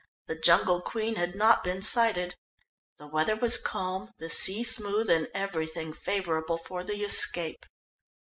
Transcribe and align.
The 0.25 0.33
Jungle 0.35 0.81
Queen 0.81 1.13
had 1.13 1.35
not 1.35 1.63
been 1.63 1.83
sighted. 1.83 2.33
The 2.97 3.05
weather 3.05 3.35
was 3.35 3.59
calm, 3.59 4.11
the 4.17 4.31
sea 4.31 4.63
smooth, 4.63 5.11
and 5.11 5.27
everything 5.35 5.93
favourable 5.93 6.57
for 6.57 6.83
the 6.83 7.03
escape. 7.03 7.67